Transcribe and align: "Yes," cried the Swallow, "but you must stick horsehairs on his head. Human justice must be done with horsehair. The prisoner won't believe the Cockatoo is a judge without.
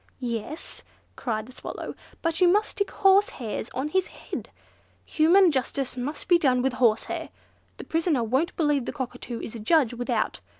"Yes," 0.17 0.83
cried 1.15 1.45
the 1.45 1.51
Swallow, 1.51 1.93
"but 2.23 2.41
you 2.41 2.47
must 2.47 2.69
stick 2.69 2.89
horsehairs 2.89 3.69
on 3.75 3.89
his 3.89 4.07
head. 4.07 4.49
Human 5.05 5.51
justice 5.51 5.95
must 5.95 6.27
be 6.27 6.39
done 6.39 6.63
with 6.63 6.73
horsehair. 6.73 7.29
The 7.77 7.83
prisoner 7.83 8.23
won't 8.23 8.57
believe 8.57 8.85
the 8.85 8.93
Cockatoo 8.93 9.39
is 9.41 9.53
a 9.53 9.59
judge 9.59 9.93
without. 9.93 10.39